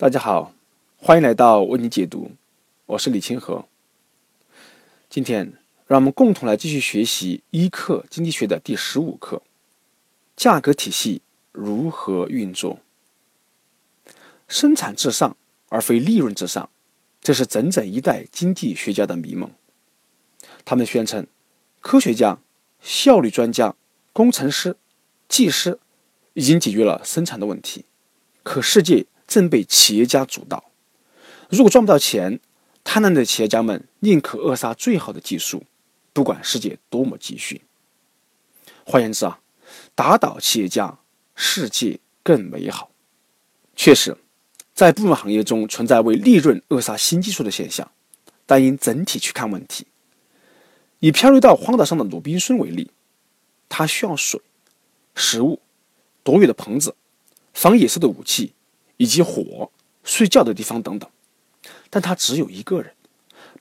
[0.00, 0.54] 大家好，
[0.96, 2.30] 欢迎来到为你解读，
[2.86, 3.66] 我是李清河。
[5.10, 5.52] 今天
[5.86, 9.42] 让我们共同来继续学习一课经济学的第十五课：
[10.34, 11.20] 价格体系
[11.52, 12.78] 如何运作？
[14.48, 15.36] 生产至上
[15.68, 16.70] 而非利润至上，
[17.20, 19.50] 这是整整一代经济学家的迷梦。
[20.64, 21.26] 他们宣称，
[21.82, 22.38] 科学家、
[22.80, 23.76] 效率专家、
[24.14, 24.78] 工程师、
[25.28, 25.78] 技师
[26.32, 27.84] 已经解决了生产的问题，
[28.42, 29.04] 可世界。
[29.30, 30.64] 正被企业家主导。
[31.48, 32.40] 如果赚不到钱，
[32.82, 35.62] 贪婪的企业家们宁可扼杀最好的技术，
[36.12, 37.62] 不管世界多么急需。
[38.84, 39.38] 换言之啊，
[39.94, 40.98] 打倒企业家，
[41.36, 42.90] 世界更美好。
[43.76, 44.16] 确实，
[44.74, 47.88] 在部分行业中存在为利润扼杀新技术的现象，
[48.46, 49.86] 但应整体去看问题。
[50.98, 52.90] 以漂流到荒岛上的鲁滨孙为例，
[53.68, 54.40] 他需要水、
[55.14, 55.60] 食物、
[56.24, 56.96] 躲雨的棚子、
[57.54, 58.54] 防野兽的武器。
[59.00, 59.72] 以及火、
[60.04, 61.10] 睡觉的地方等等，
[61.88, 62.94] 但他只有一个人，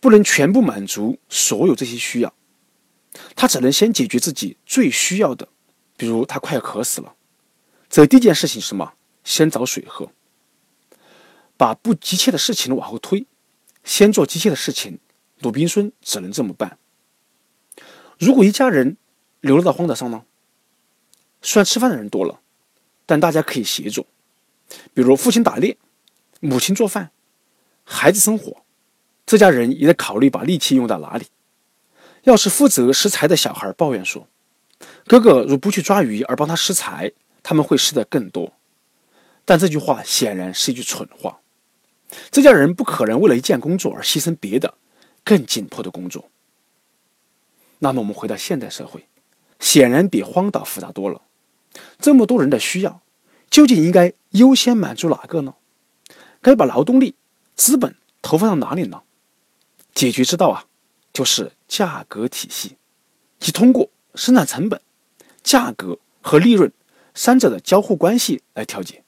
[0.01, 2.33] 不能全部满足所有这些需要，
[3.37, 5.47] 他只能先解决自己最需要的，
[5.95, 7.15] 比如他快要渴死了，
[7.89, 8.91] 这第一件事情是什么？
[9.23, 10.11] 先找水喝。
[11.55, 13.25] 把不急切的事情往后推，
[13.85, 14.99] 先做急切的事情。
[15.39, 16.77] 鲁滨孙只能这么办。
[18.17, 18.97] 如果一家人
[19.39, 20.25] 流落到荒岛上呢？
[21.41, 22.41] 虽然吃饭的人多了，
[23.05, 24.05] 但大家可以协作。
[24.93, 25.77] 比如父亲打猎，
[26.39, 27.11] 母亲做饭，
[27.83, 28.63] 孩子生活，
[29.25, 31.27] 这家人也得考虑把力气用到哪里。
[32.23, 34.27] 要是负责拾柴的小孩抱怨说
[35.07, 38.53] ：“哥哥如不去抓鱼而帮他拾柴，他们会拾得更多。”
[39.45, 41.39] 但这句话显然是一句蠢话。
[42.29, 44.75] 这家人不可能为了一件工作而牺牲别的
[45.23, 46.29] 更紧迫的工作。
[47.79, 49.07] 那么我们回到现代社会，
[49.59, 51.21] 显然比荒岛复杂多了。
[51.99, 53.01] 这么多人的需要。
[53.49, 55.55] 究竟应该优先满足哪个呢？
[56.41, 57.15] 该把劳动力、
[57.55, 59.01] 资本投放到哪里呢？
[59.93, 60.65] 解决之道啊，
[61.11, 62.77] 就是价格体系，
[63.39, 64.79] 即通过生产成本、
[65.43, 66.71] 价格和利润
[67.13, 69.03] 三者的交互关系来调节。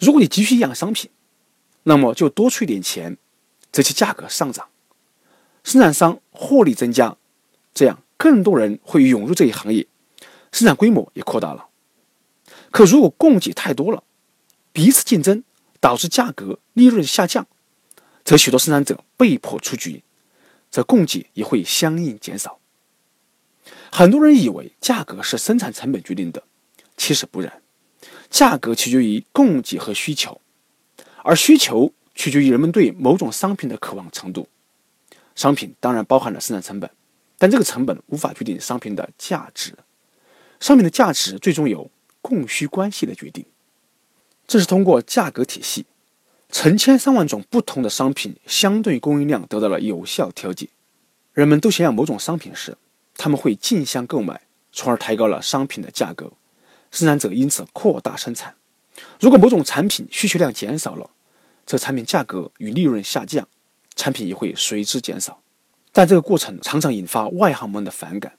[0.00, 1.10] 如果你急需一样商品，
[1.84, 3.16] 那么就多出一点钱，
[3.70, 4.68] 这其价格上涨，
[5.62, 7.16] 生产商获利增加，
[7.72, 9.86] 这样更多人会涌入这一行业，
[10.50, 11.68] 生产规模也扩大了。
[12.76, 14.04] 可如果供给太多了，
[14.70, 15.42] 彼此竞争
[15.80, 17.46] 导致价格利润下降，
[18.22, 20.02] 则许多生产者被迫出局，
[20.70, 22.58] 则供给也会相应减少。
[23.90, 26.42] 很多人以为价格是生产成本决定的，
[26.98, 27.62] 其实不然，
[28.28, 30.38] 价格取决于供给和需求，
[31.24, 34.46] 而需求取决于人们对某种商品的渴望程度。
[35.34, 36.90] 商品当然包含了生产成本，
[37.38, 39.74] 但这个成本无法决定商品的价值。
[40.60, 41.90] 商品的价值最终由
[42.26, 43.44] 供需关系的决定，
[44.48, 45.86] 这是通过价格体系，
[46.50, 50.68] 成千上万种不同的商品相对供应量得到了有效调节。
[51.32, 52.76] 人们都想要某种商品时，
[53.16, 54.40] 他们会竞相购买，
[54.72, 56.32] 从而抬高了商品的价格。
[56.90, 58.56] 生产者因此扩大生产。
[59.20, 61.10] 如果某种产品需求量减少了，
[61.64, 63.46] 这产品价格与利润下降，
[63.94, 65.40] 产品也会随之减少。
[65.92, 68.36] 但这个过程常常引发外行们的反感。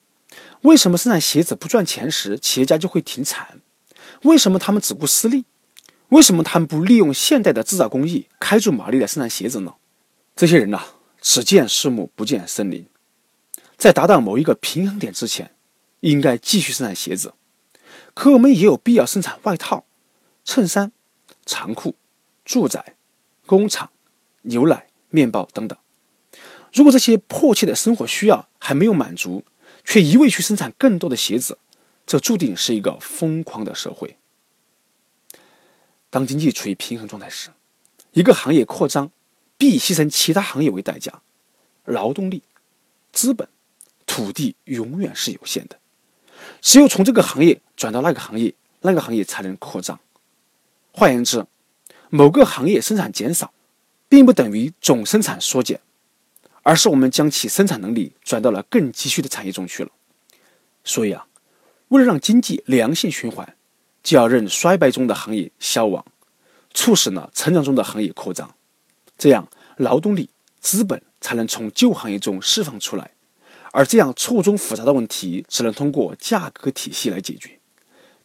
[0.61, 3.61] 为什么生产鞋子不赚钱时，企业家就会停产？
[4.23, 5.45] 为什么他们只顾私利？
[6.09, 9.73] 为什么他们不利用现代的制造工艺开足马力来生产鞋子呢？
[10.35, 10.81] 这些人呐，
[11.19, 12.87] 只见树木不见森林。
[13.75, 15.51] 在达到某一个平衡点之前，
[15.99, 17.33] 应该继续生产鞋子。
[18.13, 19.85] 可我们也有必要生产外套、
[20.45, 20.91] 衬衫、
[21.45, 21.95] 长裤、
[22.45, 22.95] 住宅、
[23.45, 23.91] 工厂、
[24.43, 25.77] 牛奶、面包等等。
[26.73, 29.43] 如果这些迫切的生活需要还没有满足，
[29.83, 31.57] 却一味去生产更多的鞋子。
[32.07, 34.17] 这注定是一个疯狂的社会。
[36.09, 37.49] 当经济处于平衡状态时，
[38.13, 39.11] 一个行业扩张
[39.57, 41.21] 必牺牲其他行业为代价。
[41.83, 42.43] 劳动力、
[43.11, 43.47] 资本、
[44.05, 45.79] 土地永远是有限的，
[46.61, 49.99] 只有从这个行业转到那个行业，那个行业才能扩张。
[50.91, 51.45] 换言之，
[52.09, 53.53] 某个行业生产减少，
[54.07, 55.81] 并不等于总生产缩减，
[56.63, 59.91] 而是我们将其生产能力转到了更急需的产业中去了。
[60.85, 61.26] 所以啊。
[61.89, 63.55] 为了让经济良性循环，
[64.03, 66.05] 就要任衰败中的行业消亡，
[66.73, 68.55] 促使呢成长中的行业扩张，
[69.17, 69.47] 这样
[69.77, 70.29] 劳动力、
[70.59, 73.11] 资本才能从旧行业中释放出来。
[73.71, 77.59] 而这样错综复杂的问题，只能通过价格体系来解决。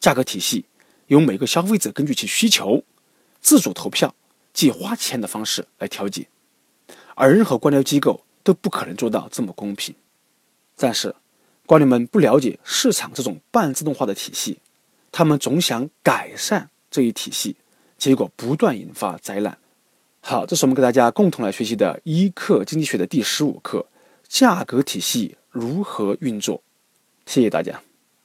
[0.00, 0.64] 价格体系
[1.06, 2.82] 由每个消费者根据其需求
[3.40, 4.14] 自主投票，
[4.52, 6.26] 即花钱的方式来调节，
[7.14, 9.94] 而任何官僚机构都不可能做到这么公平。
[10.76, 11.14] 但是。
[11.72, 14.58] 官僚们不了解市场这种半自动化的体系，
[15.10, 17.56] 他们总想改善这一体系，
[17.96, 19.56] 结果不断引发灾难。
[20.20, 23.86] 好，这是我们给大家共同来学习的一课经济学的第十五课：
[24.28, 26.62] 价格体系如何运作。
[27.24, 27.80] 谢谢大家。